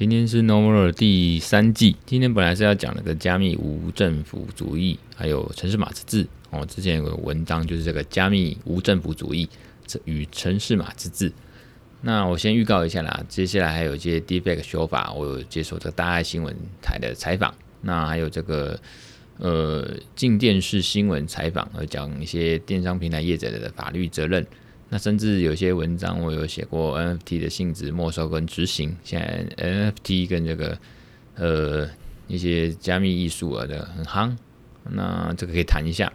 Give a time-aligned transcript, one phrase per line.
[0.00, 1.94] 今天是 No More 第三季。
[2.06, 6.64] 今天本来是要讲那个加密无政府主义，还有城市码之治哦。
[6.64, 9.46] 之前有个文章就是这个加密无政府主义
[10.06, 11.30] 与城市码之治。
[12.00, 17.54] 那我先预告一下啦，接下来还有一些 Deepfake 修法，我有接受这个大爱新闻台的采访。
[17.82, 18.80] 那还有这个
[19.36, 19.86] 呃
[20.16, 24.46] 进电视新闻采访，和讲一些电商平台业者的法律责任。
[24.92, 28.96] 那甚至有些文章我有写过 NFT 的性质、没收跟执行。
[29.04, 30.78] 现在 NFT 跟这个
[31.36, 31.88] 呃
[32.26, 34.36] 一些加密艺术啊的很夯，
[34.90, 36.12] 那这个可以谈一下。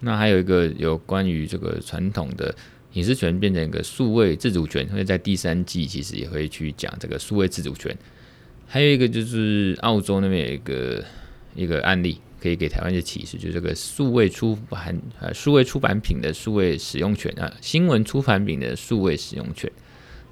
[0.00, 2.54] 那还有一个有关于这个传统的
[2.92, 7.96] 隐私权变成一个数位自主权，会在第三季其实也会去讲这个数位自主权。
[8.66, 11.04] 还有一个就是澳洲那边有一个
[11.56, 12.20] 一个案例。
[12.40, 19.70] 可以给台湾一些启示，就是这个数位出版呃数位出版品的数位使用权啊，新闻出版品的数位使用权。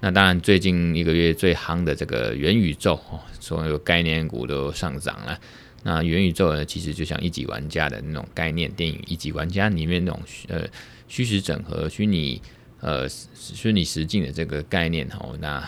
[0.01, 3.01] 那当然，最近一个月最夯的这个元宇宙，
[3.41, 5.39] 所有概念股都上涨了。
[5.83, 10.67] 那元宇宙呢，其实就像一级玩家的那种概念，电影一级玩家里面那种呃
[11.09, 12.41] 虚实整合、虚拟
[12.81, 15.63] 呃虚拟实境的这个概念哦，那。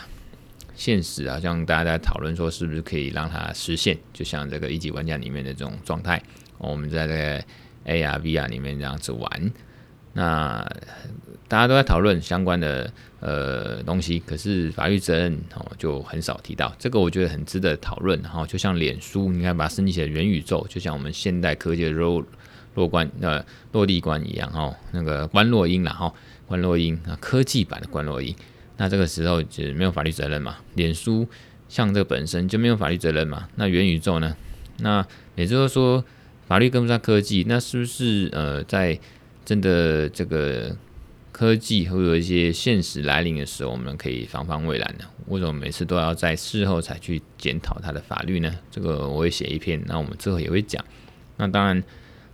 [0.79, 3.97] 现实啊，像大家在讨论说，是不是可以让它实现？
[4.13, 6.23] 就像这个一级玩家里面的这种状态，
[6.57, 7.43] 我们在这个
[7.85, 9.51] AR、VR 里面这样子玩，
[10.13, 10.65] 那
[11.49, 16.73] 大家都在讨论相关的呃东西，可是法律责任哦就很少提到。
[16.79, 18.17] 这个我觉得很值得讨论。
[18.23, 22.23] 哈，就像脸书，你看把它升级成元宇宙，就像我们现代科技的落
[22.75, 26.15] 落关呃落地关一样哈，那个关落音然后
[26.47, 28.33] 关落音啊，科技版的关落音。
[28.81, 30.55] 那这个时候就没有法律责任嘛？
[30.75, 31.27] 脸书
[31.67, 33.49] 像这个本身就没有法律责任嘛？
[33.55, 34.37] 那元宇宙呢？
[34.77, 35.05] 那
[35.35, 36.01] 也就是说
[36.47, 38.97] 法律跟不上科技，那是不是呃在
[39.43, 40.73] 真的这个
[41.33, 45.03] 科技会有一些现实来临的时候，我们可以防范未然呢？
[45.27, 48.55] 为什么每次都要在事后才去检讨它的法律呢？
[48.71, 50.81] 这个我会写一篇，那我们之后也会讲。
[51.35, 51.83] 那当然，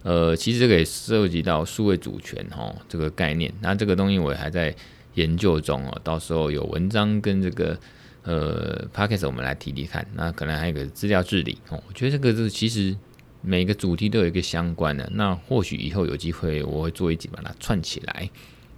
[0.04, 3.52] 呃，其实这个也涉及到数位主权哦这个概念。
[3.62, 4.76] 那这个东西我还在。
[5.16, 7.78] 研究中哦，到时候有文章跟这个
[8.24, 10.06] 呃 p o c a s t 我们来提提看。
[10.14, 12.96] 那可能还有个资料治理哦，我觉得这个是其实
[13.42, 15.10] 每个主题都有一个相关的。
[15.14, 18.30] 那或许以后有机会我会做一集把它串起来。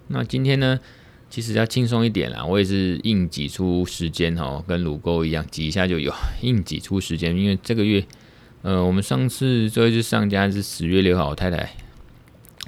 [0.08, 0.80] 那今天呢，
[1.30, 7.36] 其实要轻松一点啦，我也是硬挤出时间哦，跟乳沟一样挤一下就有，硬挤出时间。
[7.38, 8.06] 因为这个月
[8.62, 11.72] 呃，我们上次最后一次上架是十月六号，我太太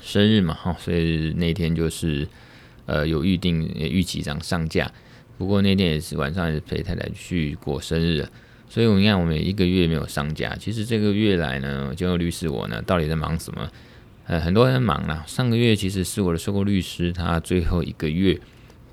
[0.02, 2.28] 生日嘛哈，所以那天就是。
[2.90, 4.92] 呃，有预定预期这样上架，
[5.38, 8.28] 不过那天也是晚上也是陪太太去过生日，
[8.68, 10.56] 所以我你看我们一个月没有上架。
[10.56, 13.70] 其实这个月来呢，就律师我呢到底在忙什么？
[14.26, 15.24] 呃，很多人忙啦。
[15.28, 18.40] 上个月其实是我的收购律师他最后一个月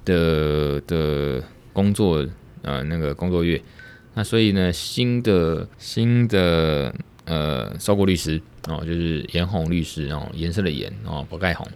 [0.04, 1.42] 的的
[1.72, 2.22] 工作，
[2.60, 3.58] 呃，那个工作月。
[4.12, 11.66] 那所以呢，新的新的呃收购律师哦，就是颜红律师哦，颜色的颜哦，不盖红。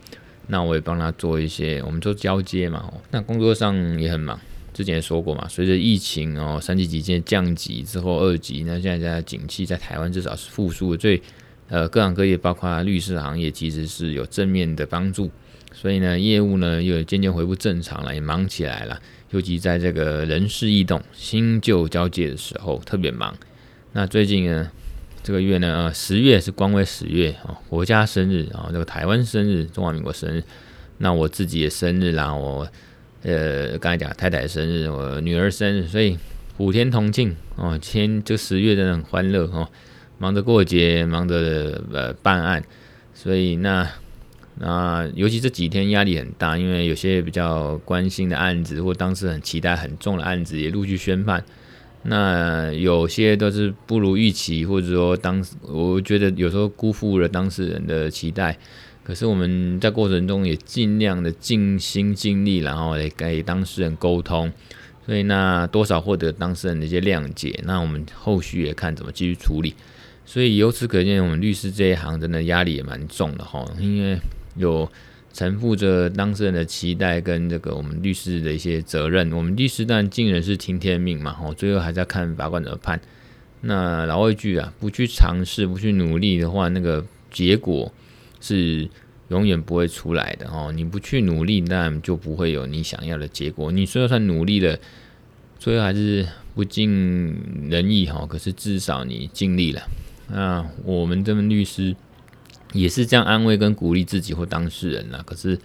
[0.51, 2.93] 那我也帮他做一些，我们做交接嘛。
[3.13, 4.37] 那工作上也很忙，
[4.75, 5.47] 之前也说过嘛。
[5.49, 11.23] 随着疫情哦，三级警戒降级之后二级，那现在在景气在台湾至少是复苏的，对
[11.69, 15.31] 呃各行各业，包括律师行业，其实是有正面的帮助。
[15.73, 19.01] 所以呢，业务呢又渐渐恢复正常了，也忙起来了。
[19.31, 23.33] 尤其在这个人事异动、新旧交界的时候，特别忙。
[23.93, 24.69] 那最近呢？
[25.23, 30.43] 这个月呢，呃，十月是光辉十月哦，国家生日啊，这个台湾生日，中华民国生日，
[30.99, 32.67] 那我自己的生日啦，我
[33.23, 36.17] 呃刚才讲太太生日，我女儿生日，所以
[36.57, 39.69] 普天同庆哦，天这十月真的很欢乐哦，
[40.19, 42.65] 忙着过节，忙着呃办案，
[43.13, 43.87] 所以那
[44.57, 51.45] 那尤其这几天压力很大，因为有些比较关心的案子或当时很期待很重的案子也陆续宣判。
[52.03, 58.57] 那有些都是不如预期，或者说当我觉得有时候辜负了当事人的期待。
[59.03, 64.53] 可是我们在过程中也尽量的尽心尽力，然后来给当事人沟通，
[65.05, 67.59] 所以那多少获得当事人的一些谅解。
[67.65, 69.75] 那我们后续也看怎么继续处理。
[70.25, 74.19] 所以由此可见，我们律师这一行真的压力也蛮重的哈，因为
[74.57, 74.91] 有。
[75.41, 83.01] 承负着当事人的期待跟这个我们律师的一些责任，我们律师当然尽人事听天命嘛，吼，最后还是要看法官怎么判。
[83.63, 87.91] 那老一句啊，不去尝试，不去努力的话，那个结果
[88.39, 88.87] 是
[89.29, 90.71] 永远不会出来的哦。
[90.77, 93.73] 你不去努力，那就不会有你想要的结果。
[93.73, 94.79] 你虽然算努力了，
[95.59, 97.35] 最后还是不尽
[97.71, 99.81] 人意哈，可是至少你尽力了。
[100.29, 101.97] 那我们这门律师。
[102.73, 105.23] 也是这样安慰跟鼓励自己或当事人呐。
[105.25, 105.59] 可是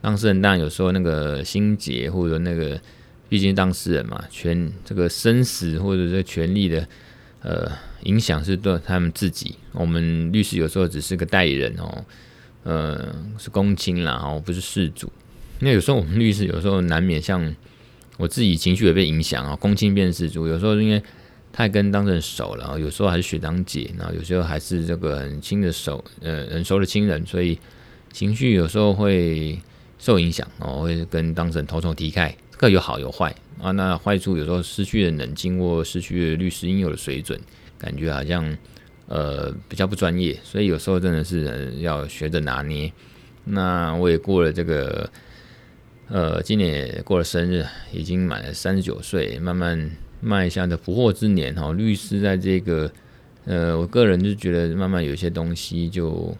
[0.00, 2.80] 当事人当然有时候那个心结或者那个
[3.28, 6.86] 毕竟当事人嘛，权这个生死或者这权利的
[7.42, 7.70] 呃
[8.04, 9.56] 影响是对他们自己。
[9.72, 12.04] 我们律师有时候只是个代理人哦，
[12.62, 15.12] 呃，是公亲啦，哦，不是事主。
[15.60, 17.54] 那有时候我们律师有时候难免像
[18.16, 20.46] 我自己情绪也被影响啊，公亲变事主。
[20.46, 21.02] 有时候因为
[21.52, 27.58] 太跟当事人熟了，有时候还是学长姐，然后有时候还是这个很亲的熟呃很熟的亲人，所以
[28.12, 29.58] 情绪有时候会
[29.98, 32.34] 受影响哦，会跟当事人头头踢开。
[32.56, 37.40] 各有好有坏啊，那坏处有时候失去了冷静或失去了律师应有的水准，
[37.78, 38.58] 感觉好像
[39.06, 42.92] 呃比较不专业，所以有时候真的是要学着拿捏。
[43.44, 45.08] 那我也过了这个
[46.08, 51.72] 呃，今年也过了生日，已经满了三十九岁，慢慢迈向的不惑之年哈。
[51.72, 52.90] 律师在这个
[53.44, 56.36] 呃，我个人就觉得慢慢有一些东西就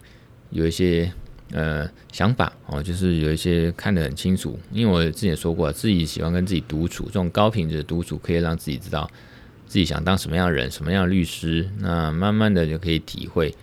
[0.50, 1.10] 有一些。
[1.50, 9.10] 呃，想法哦，就是有一些看得很清楚，因为我之前说过，自己喜欢跟自己独处，这种高品质的独处可以让自己知道
[9.66, 11.66] 自己想当什么样的人，什么样的律师。
[11.78, 13.54] 那慢慢的就可以体会，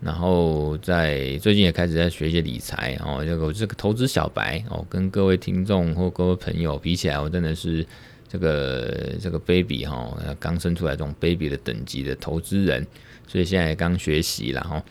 [0.00, 7.86] 然后在最近也开始在学一些理财哦，这个我这个投资小白哦，跟各位听众或各位朋友比起来，我真的是
[8.28, 12.86] 这个这个 baby 哈，刚生出来这种 baby 的等级的投资人，
[13.26, 14.84] 所以现在刚学习了哈。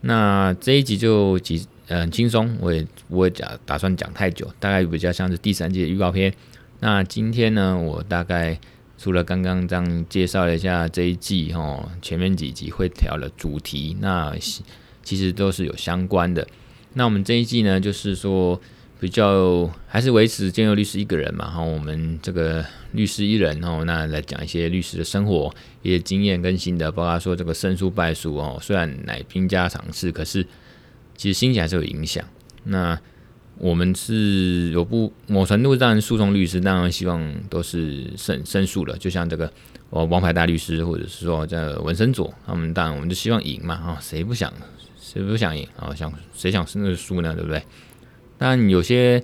[0.00, 1.66] 那这一集就几。
[1.88, 6.32] 呃，很轻松，我也不会讲，打算讲太久，大概比较像是第三季的预告片。
[6.78, 8.58] 那今天呢，我大概
[8.96, 14.32] 除了刚刚这样介绍了一下这一季哈，前面几集会聊的主题，那
[15.02, 16.46] 其实都是有相关的。
[16.94, 18.58] 那我们这一季呢，就是说
[19.02, 25.52] 比较还是维持建佑律师一个人嘛，哈，我们这个律师一人哦，那来讲一些律师的生活
[25.82, 30.46] 一些经验跟心得，包括说这个胜诉败诉哦，虽然乃兵家常事，可是。
[31.14, 32.24] 其实心情还是有影响。
[32.64, 32.98] 那
[33.58, 38.96] 我们是有不某程度上诉讼律师，当然希望都是胜胜诉了。
[38.96, 39.52] 就像这个
[39.90, 44.52] 哦，王牌大律师，或者是说这文森佐，他们当然我们就希望赢嘛啊，谁不想
[44.98, 45.94] 谁不想赢啊？
[45.94, 47.34] 想谁想是那个输呢？
[47.34, 47.62] 对不对？
[48.42, 49.22] 但有些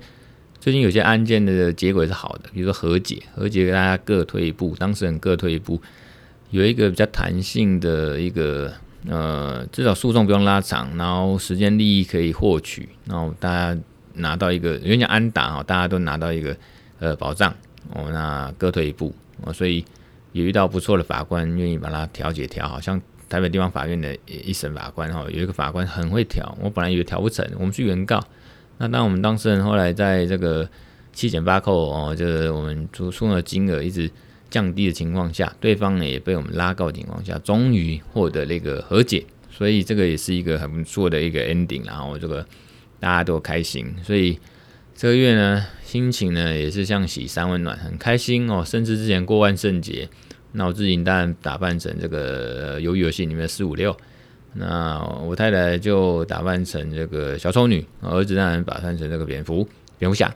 [0.61, 5.81] 最近有些案件的结果也是好的，比如说和解，和解大家各退一步，当事人各退一步，
[6.51, 8.73] 有一个比较弹性的一个。
[9.07, 13.81] 呃，至少诉讼不用拉长，然后时间利益可以获取，然后大家
[14.15, 16.53] 拿到一个有点安打哈，大家都拿到一个
[16.99, 17.49] 呃保障
[17.93, 19.85] 哦，那各退一步哦，所以
[20.33, 28.21] 有遇到不错的法官愿意把它调解调好，像台北地方法院的一审法官哈，有一个法官很会调，我本来以为调不成，我们去原告，
[28.79, 30.67] 那当我们当事人后来在这个
[31.13, 34.09] 七减八扣哦，就是我们诉讼的金额一直。
[34.51, 42.43] 降低的情况下，对方呢也被我们拉高的情况下，终于获得了一个和解，所以这个也是一个很不错的一个 ending，然后这个
[42.99, 44.39] 大家都开心，所以
[44.95, 48.63] 这个月呢心情呢也是像洗三温暖，很开心哦。
[48.65, 50.09] 甚至之前过万圣节，
[50.53, 53.95] 那我自己当然打扮成这个鱿鱼游戏里面的四五六，
[54.53, 60.33] 那我太太就打扮成这个小丑女，儿子当然打扮成这个蝙蝠蝙蝠侠，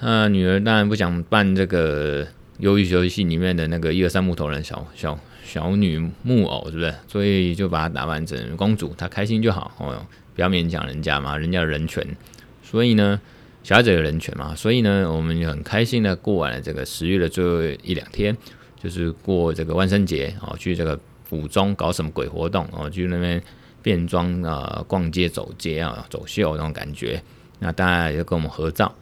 [0.00, 2.26] 那女儿当然不想扮这个。
[2.60, 6.94] 鱿鱼游戏里面的那个一二三木头人小小小女木偶是不是？
[7.08, 10.06] 所以就把她打扮成公主，她开心就好哦，
[10.36, 12.06] 不要勉强人家嘛，人家有人权。
[12.62, 13.20] 所以呢，
[13.64, 18.36] 小孩子有人权嘛，所以呢，我们就很开心的过完了这个十月的最后一两天，
[18.80, 21.00] 就是过这个万圣节哦，去这个
[21.40, 23.42] 府中搞什么鬼活动哦，去那边
[23.80, 27.22] 变装啊，逛街走街啊，走秀那种感觉。
[27.60, 28.92] 那大家也跟我们合照。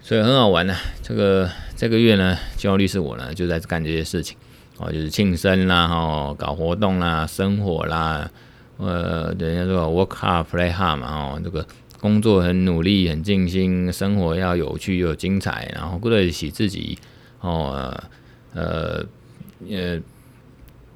[0.00, 4.36] 所以很好玩呢、啊，这个这个月呢，建佑律师我呢就在干这些事情，
[4.78, 8.30] 哦，就是庆生啦，哈，搞活动啦，生活啦，
[8.76, 11.66] 呃，人家说 work hard play hard 嘛，哦，这个
[11.98, 16.96] 工作很努力很尽心，生活要有趣又精彩，然后顾得起自己，
[17.40, 17.92] 哦，
[18.54, 19.04] 呃，
[19.68, 19.98] 呃，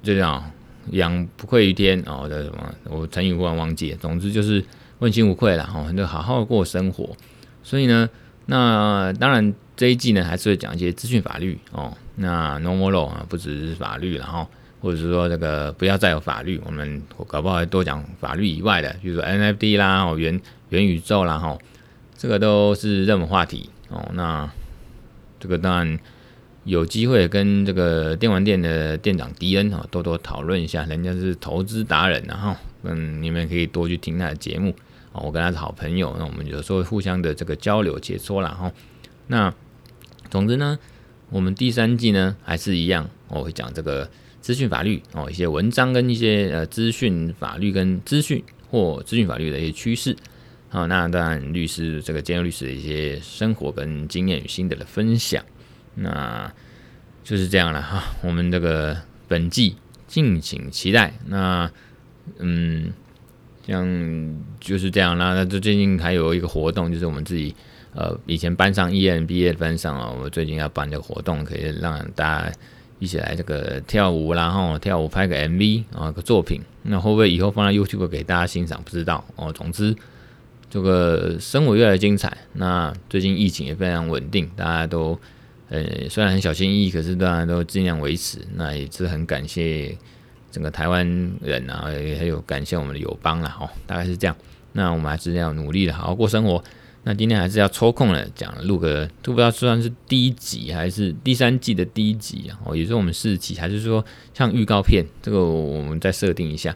[0.01, 0.49] 就这样，
[0.89, 4.63] 养不愧于天，哦，这什么，我成语忽然忘记了，总之就是
[4.99, 7.15] 问心无愧了，哦，就好好过生活，
[7.63, 8.09] 所以呢。
[8.47, 11.95] 那当然，这一季呢还是会讲一些资讯法律哦。
[12.15, 14.45] 那 No More Law 啊，不只是法律，然后
[14.81, 21.59] 或者是说这个不要再有法律，我们搞不好还多讲法律以外的，比如说 NFT 啦、哦元元宇宙啦，哈、哦，
[22.17, 24.09] 这个都是热门话题哦。
[24.13, 24.49] 那
[25.39, 25.99] 这个当然
[26.63, 34.75] 有机会跟这个电玩店的店长迪恩哈多多讨论一下，人家是投资达人，然后嗯，你们可以多去听他的节目。
[35.11, 38.71] 哦，我跟他是好朋友，那我们有时候互相的这个交流解说了哈。
[39.27, 39.53] 那
[40.29, 40.77] 总之呢，
[41.29, 50.15] 我们第三季呢还是一样，我会讲这个资讯法律哦，一些文章跟一些呃资讯法律跟资讯或资讯法律的一些趋势。
[50.69, 55.43] 好，那当然律师这个建佑律师的一些生活跟经验与心得的分享。
[55.95, 56.51] 那
[57.23, 58.03] 就是这样了哈。
[58.23, 61.13] 我们这个本季敬请期待。
[61.27, 61.69] 那
[62.39, 62.91] 嗯，
[63.65, 63.85] 像
[64.59, 65.33] 就是这样啦。
[65.33, 67.55] 那这最近还有一个活动，就是我们自己
[67.93, 72.51] 呃以前班上 EMBA 的班上啊，我们最近要办这个活动，可以让大家
[72.99, 76.61] 一起来这个跳舞，然后跳舞拍个 MV 啊个作品。
[76.83, 78.81] 那会不会以后放在 YouTube 给大家欣赏？
[78.83, 79.51] 不知道哦。
[79.53, 79.95] 总之。
[80.73, 82.37] 这个生活越来越精彩。
[82.53, 85.19] 那最近疫情也非常稳定，大家都
[85.71, 88.37] 呃虽然很小心翼翼，可是大家都尽量维持。
[88.55, 89.97] 那也是很感谢
[90.51, 91.07] 整个台湾
[91.41, 93.57] 人啊，也还有感谢我们的友邦啦。
[93.59, 94.35] 哦，大概是这样。
[94.73, 96.61] 那我们还是要努力的好好过生活。
[97.03, 102.59] 那今天还是要抽空了讲录个，都不知道算是第一集还是第三季的第一集啊？
[102.65, 105.03] 哦，也是我们四集，还是说像预告片？
[105.21, 106.75] 这个我们再设定一下。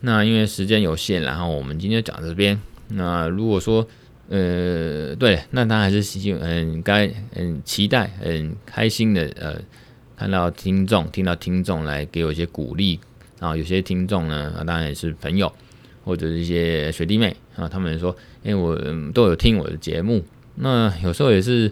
[0.00, 2.60] 那因为时间有限，然后我们今天讲这边。
[2.88, 3.86] 那如果说，
[4.28, 9.56] 呃，对，那他还是希嗯，该很期待很开心的呃，
[10.16, 12.98] 看到听众听到听众来给我一些鼓励，
[13.38, 15.52] 然后有些听众呢，当然也是朋友
[16.04, 18.76] 或者是一些学弟妹啊，他们说，因为我
[19.12, 20.24] 都有听我的节目，
[20.56, 21.70] 那有时候也是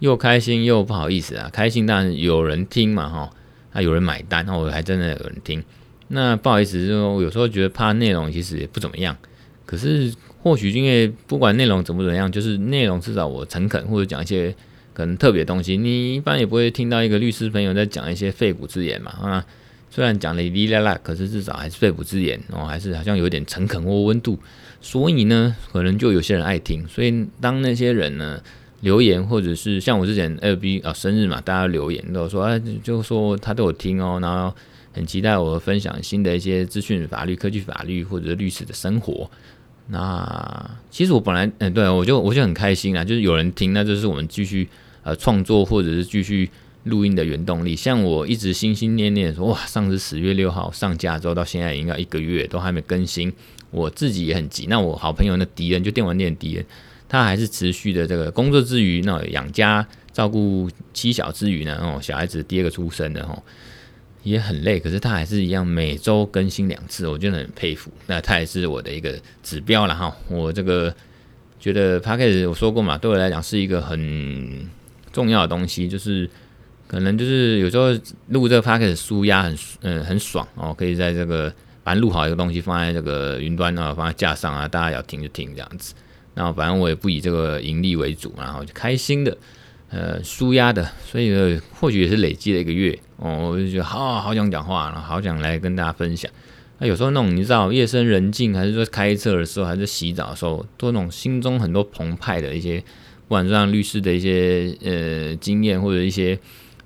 [0.00, 3.30] 又开心又不好意思啊，开心当然有人听嘛哈，
[3.72, 5.64] 啊有人买单，那我还真的有人听，
[6.08, 9.16] 那不好意思就是说，有时候觉得怕内容其实也不怎么样，
[9.64, 10.12] 可是。
[10.44, 14.54] 或许因为不管内容怎么怎么样，就是内容至少我诚恳或者讲一些
[14.92, 19.46] 可能特别东西，你一般也不会听到一个律师朋友在讲一些肺腑之言嘛啊，
[19.90, 24.38] 虽然讲的哩啦啦，可是至少还是肺腑之言哦，还是好像有点诚恳或温度，
[24.82, 26.86] 所以呢，可能就有些人爱听。
[26.86, 28.38] 所以当那些人呢
[28.82, 34.54] 留言，或者是像我之前 LB 啊生日嘛，大家留言都说啊，就说他都有听哦，然后
[34.92, 39.30] 很期待我分享新的一些资讯、法律、科技、法律或者律师的生活。
[39.86, 44.66] 那其实我本来嗯，对我就我就很开心啊，就是有人听，那就是我们继续
[45.02, 46.48] 呃创作或者是继续
[46.84, 47.76] 录音的原动力。
[47.76, 53.30] 像我一直心心念念说，哇，上次十月六号上架之后到现在应该一个月都还没更新，
[53.70, 54.66] 我自己也很急。
[54.70, 56.64] 那我好朋友那敌人就电玩店敌人，
[57.06, 63.42] 他还是持续的这个工作之余，那养家照顾妻小之余呢，哦，小孩子第二个出生的哦。
[64.24, 67.92] 也很累，可是他还是一样每周更新两次，我真的很佩服。
[68.06, 70.14] 那他也是我的一个指标了哈。
[70.28, 70.92] 我这个
[71.60, 74.68] 觉得 Podcast 我说过嘛，对我来讲是一个很
[75.12, 76.28] 重要的东西，就是
[76.88, 77.88] 可能就是有时候
[78.28, 81.52] 录这个 Podcast 舒压很嗯很爽哦，可以在这个
[81.84, 85.94] 反正录好一个东西放在这个云端啊，放在架上啊，大家要听就听这样子。
[86.34, 89.36] 然后反正我也不以这个盈利为主，然后就开心的。
[89.94, 96.28] 呃，舒压的，所以呢，或许也是累积了一个月哦，我就觉得好好想讲话，然后好想来跟大家分享。
[96.78, 106.36] 那有时候那种你知道，夜深人静，还是说开车的时候，还是洗澡的时候，都那种心中很多澎湃的一些，不管是让律师的一些呃经验，或者一些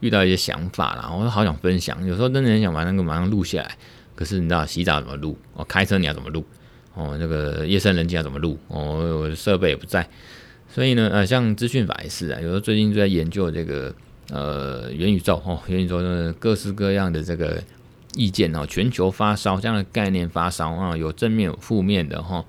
[0.01, 2.07] 遇到一些想法啦，我都好想分享。
[2.07, 3.75] 有时候真的很想把那个马上录下来，
[4.15, 5.39] 可是你知道洗澡怎么录？
[5.55, 6.45] 哦，开车你要怎么录？
[6.93, 8.59] 哦，那个夜深人静要怎么录？
[8.69, 10.07] 哦，我的设备也不在。
[10.71, 13.93] 所以呢，呃，像资讯法也是啊，有时候最近就在研究这个
[14.31, 17.61] 呃元宇宙哦，元宇宙的各式各样的这个
[18.15, 22.45] 意见哦，全球发烧这样的概念发烧啊，有正面有负面的哈。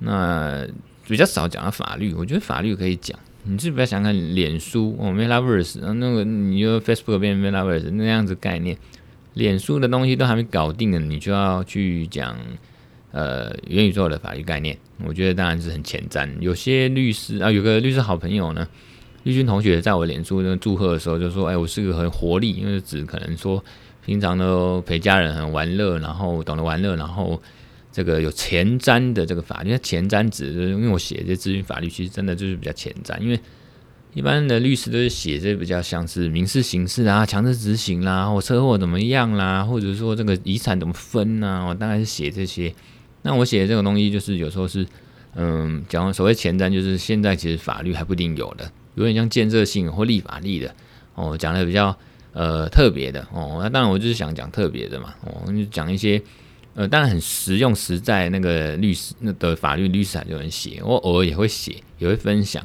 [0.00, 0.66] 那
[1.08, 3.18] 比较少讲到法律，我觉得法律可以讲。
[3.44, 8.76] 你是不要想看脸书哦，Metaverse，那个你就 Facebook 变 Metaverse 那样子概念，
[9.32, 12.36] 脸书的东西都还没搞定呢，你就要去讲。
[13.14, 16.28] 呃，元宇宙的法律概念，我觉得当然是很前瞻。
[16.40, 18.66] 有些律师啊，有个律师好朋友呢，
[19.22, 23.64] 律军同学在我脸书那祝贺的时候就说：“哎，我是个很活力，因为只可能说
[24.04, 27.40] 平常都陪家人很玩乐，然后懂得玩乐，然后
[27.92, 29.70] 这个有前瞻的这个法律。
[29.70, 33.16] 那前瞻指的，因为我写这咨询法律，其实真的就是比较前瞻。
[33.20, 33.38] 因为
[34.12, 42.74] 一般的律师都是写这比较像是民事、刑事啊，强制执行啦，或车祸怎么样啦，或者说这个遗产怎么分呐，我大概是写这些。”
[43.26, 44.86] 那我写的这个东西，就是有时候是，
[45.34, 50.74] 嗯，讲所谓前瞻，就是现在其实法律还不一定有的，有点像建设性或立法力的
[51.14, 51.98] 哦，讲的比较
[52.34, 53.60] 呃特别的哦。
[53.62, 56.20] 那当然我就是想讲特别的嘛，哦，就讲一些
[56.74, 62.62] 呃，当然很实用实在那个律师那的法律律师还有人写，我偶尔也会写，也会分享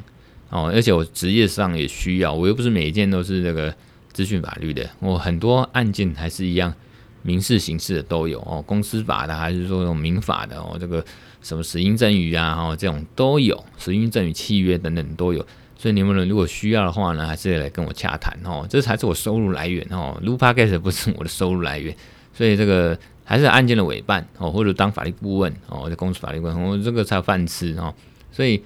[0.50, 0.70] 哦。
[0.74, 3.74] 而且我职业上也需要，我又不是每一件都是这个
[4.12, 6.74] 资讯法律的，我很多案件还是一样。
[7.22, 11.04] 民事、刑事的都有哦，公司法的还是说这种民法的哦，这个
[11.42, 15.44] 什么死因赠与啊，哦这种都有，死因赠与契约等等都有。
[15.76, 20.18] 所以你们如果需要的话呢，还是来跟我洽谈哦，这才是我收入来源哦。
[20.22, 21.94] 录 Podcast 不是我的收入来源，
[22.32, 27.94] 所以这个还是案件的委办哦，或者当法律顾问哦，在公司法律顾问，我这个才有饭吃哦。
[28.32, 28.62] 所以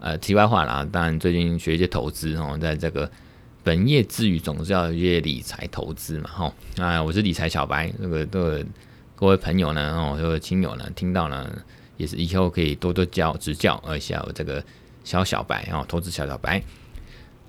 [0.00, 3.10] 呃，题外话啦，当然最近学一些投资哦，在这个。
[3.64, 6.54] 本业之余，总是要一些理财投资嘛，哈。
[6.76, 8.64] 啊，我是理财小白，这个这个
[9.16, 11.50] 各位朋友呢，哦，各位亲友呢，听到呢，
[11.96, 14.62] 也是以后可以多多教指教一下我这个
[15.02, 16.62] 小小白哦，投资小小白。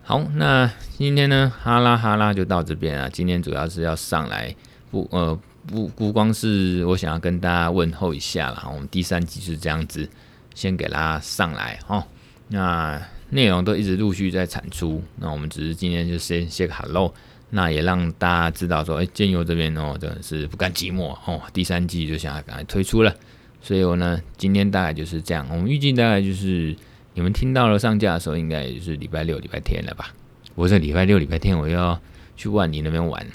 [0.04, 3.10] 好，那今天呢，哈拉哈拉就到这边啊。
[3.12, 4.56] 今天主要是要上来
[4.90, 10.10] 不呃不不光是我想要跟大家问候一下啦，我们第三集是这样子，
[10.54, 12.08] 先给大家上来哈。
[12.48, 13.02] 那
[13.36, 17.13] 内容都一直陆续在产出，那我们只是今天就先写个 hello，
[17.51, 23.15] 那也让大家知道说，哎，建佑这边哦，真的是不甘寂寞哦，第三季就想要赶快推出了，
[23.62, 26.75] 所以我呢，今天大概就是这样，我们预计大概就是。
[27.18, 30.13] 你们听到了上架的时候，应该也就是礼拜六、礼拜天了吧？
[30.54, 31.98] 我这礼拜六、礼拜天我要
[32.36, 33.25] 去万里那边玩，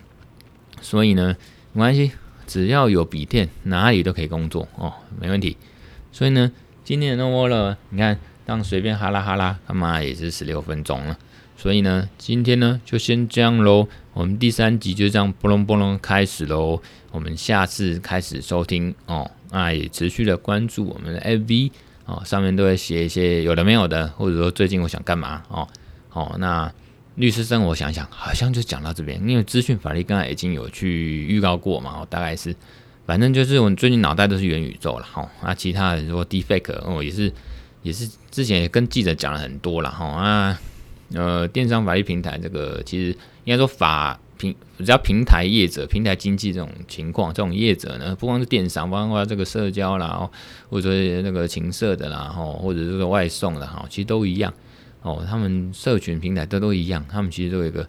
[0.83, 1.35] 所以呢，
[1.73, 2.12] 没关系，
[2.47, 5.57] 只要有笔电，哪里都可以工作哦，没问题。
[6.12, 6.52] 所以呢，
[6.85, 11.16] 今天的 No More 了，你看，当随便哈拉哈拉，他妈也是十六分钟了。
[11.57, 13.87] 所以呢，今天呢就先这样喽。
[14.12, 16.83] 我们第三集就这样波隆波隆开始喽。
[17.12, 21.71] 我们下次开始收听哦，那也持续的关注我们的 FV。
[22.07, 25.69] 哦，上面都会写一些有的没有的，或者说最近我想干嘛哦。
[26.12, 26.73] 哦，那
[27.14, 32.52] 律师生，活想想，好像就讲到这边，因为资讯法律刚才已经有去预告过嘛，哦，大概是，
[33.07, 35.30] 反正就是我最近脑袋都是元宇宙了哈。
[35.40, 37.33] 那、其他的说 Deepfake 哦，也是
[37.83, 40.07] 也是之前也跟记者讲了很多了哈。
[40.07, 40.61] 啊，
[41.15, 43.11] 呃，电商法律平台这个其实
[43.45, 44.19] 应该说法。
[44.41, 50.31] 平只要平台业者、平台经济这种情况，这种业者呢，不光是电商，包括这个社交啦，
[50.71, 54.51] 或者说那个情色的啦，哈，或者是说外送的哈，其实都一样
[55.03, 55.23] 哦。
[55.29, 57.87] 他们社群平台都都一样，他们其实都有一个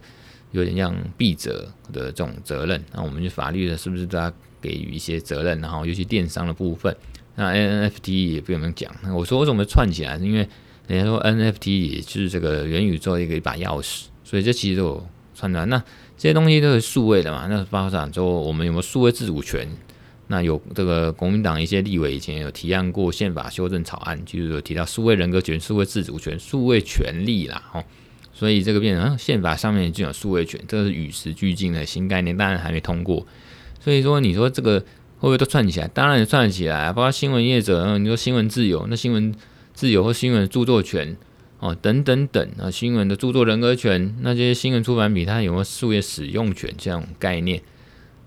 [0.50, 2.84] 有点像弊者的这种责任。
[2.92, 5.58] 那我们就法律的是不是都要给予一些责任？
[5.62, 6.94] 然后尤其电商的部分，
[7.34, 8.94] 那 NFT 也不用讲。
[9.02, 10.16] 那我说我怎么串起来？
[10.16, 10.46] 因为
[10.86, 15.64] 人家说 NFT 也就是这个元宇宙一个一把钥匙，所以这其实都有串出来。
[15.66, 15.78] 那
[16.16, 17.46] 这些东西都是数位的嘛？
[17.48, 19.68] 那发展之后我们有没有数位自主权？
[20.28, 27.62] 那有这个国民党一些立委以前有提案过宪法修正草案，就是有提到数位人格权、数位自主权、数位权利啦。
[27.74, 27.84] 哦，
[28.32, 33.26] 所以这个变成宪法上面已经有数位权，这是与时俱进的新概念，当然还没通过。
[33.78, 34.82] 所以说，你说这个
[35.22, 35.86] 会不会都串起来？
[35.86, 39.32] 当然串起来，包括新闻业者，你说新闻自由，那新闻
[39.72, 41.16] 自由或新闻著作权。
[41.60, 47.62] 哦，等等等啊，新闻的著作人格权，那些新闻出版品它有没有数位使用权这种概念，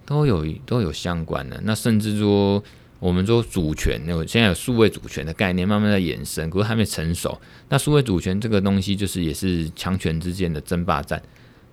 [0.05, 1.60] 都有都有相关的。
[1.65, 2.63] 那甚至说，
[2.97, 7.38] 我们说主权，那现在有数位主权的概念慢慢在延伸，可是还没成熟。
[7.67, 11.21] 那数位主权这个东西，就是也是强权之间的争霸战。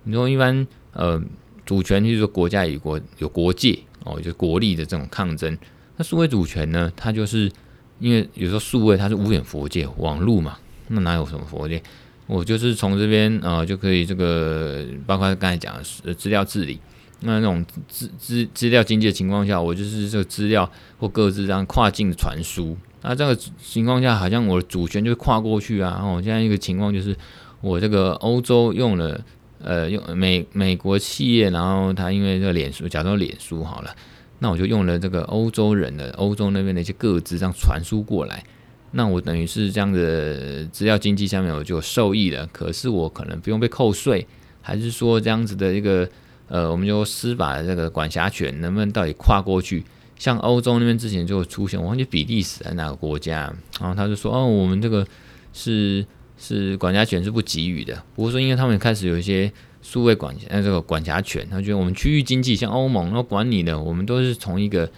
[0.03, 1.23] 你说一般呃，
[1.65, 5.57] 主权就是说国家与国有国界哦，就是国力的这种抗争。
[5.97, 7.51] 那数位主权呢，它就是
[7.99, 10.57] 因为有时候数位它是无远佛界，网络嘛。
[10.89, 11.81] 那哪有什么佛界？
[12.25, 16.79] 我就是从这边呃就可以这个，包括刚才讲的资料治理，
[17.21, 22.77] 那那种资资资料经济的情况下，我就是这个资料或各自这样跨境传输。
[23.01, 25.91] 那这个情况下，好像我的主权就跨过去啊。
[25.91, 27.15] 然后现在一个情况就是，
[27.59, 29.19] 我这个欧洲用了
[29.63, 33.95] 呃用美美国企业，然后他因为这个脸书，假如说脸书好了，
[34.39, 38.43] 那我就用了这个欧洲人的欧洲那边的一些个资这样传输过来。
[38.91, 44.27] 那我等于是这样的资料经济下面我就受益了，可是我可能不用被扣税，
[44.61, 46.07] 还是说这样子的一个
[46.47, 49.83] 呃，我们就司法的这个管辖权能不能到底跨过去？
[50.15, 55.05] 像欧洲那边之前就出现，我忘记比利时还哪个国家，然后他就说哦，我们这个
[55.53, 56.05] 是
[56.43, 59.49] 是管辖权是不给予的，不过说因为他们开始有一些
[59.81, 64.89] 数位管呃这个管辖权，他觉得我们区域经济像欧盟那管你的，我们都是从一个。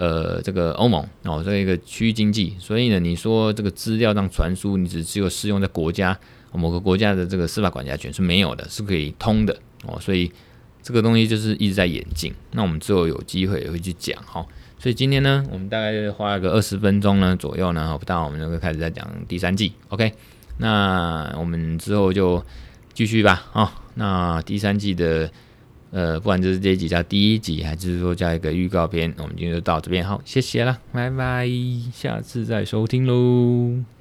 [0.00, 6.16] 呃，这个欧盟哦，这一个区域经济，所以呢，你说这个资料上传输，你只只有适用在国家
[6.52, 9.98] 某个国家的这个司法管辖权是没有的，是可以通的哦。
[10.00, 10.30] 所以
[10.84, 12.32] 这个东西就是一直在演进。
[12.52, 14.46] 那我们之后有机会也会去讲哈。
[14.78, 19.72] 所以今天呢，我们大概花个二十分钟呢左右呢，不到我们就会开始在讲第三季。
[19.88, 20.12] OK，
[20.58, 22.44] 那我们之后就
[22.92, 23.72] 继续吧啊。
[23.94, 25.30] 那第三季的。
[25.90, 31.48] 呃，不管这是这一集叫第一集，还是说叫一个预告片，我们今天就到这边，好，谢谢啦，拜拜，
[31.94, 33.97] 下次再收听喽。